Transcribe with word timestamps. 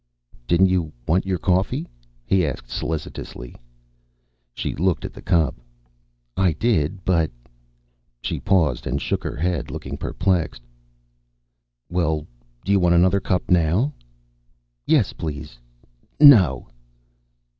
"Didn't 0.47 0.65
you 0.65 0.91
want 1.07 1.27
your 1.27 1.37
coffee?" 1.37 1.87
he 2.25 2.43
asked 2.43 2.71
solicitously. 2.71 3.53
She 4.55 4.73
looked 4.73 5.05
at 5.05 5.13
the 5.13 5.21
cup. 5.21 5.57
"I 6.35 6.53
did, 6.53 7.05
but" 7.05 7.29
She 8.23 8.39
paused 8.39 8.87
and 8.87 8.99
shook 8.99 9.23
her 9.23 9.35
head, 9.35 9.69
looking 9.69 9.97
perplexed. 9.97 10.63
"Well, 11.87 12.25
do 12.65 12.71
you 12.71 12.79
want 12.79 12.95
another 12.95 13.19
cup 13.19 13.51
now?" 13.51 13.93
"Yes, 14.87 15.13
please. 15.13 15.59
_No. 16.19 16.65